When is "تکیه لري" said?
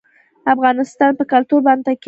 1.87-1.99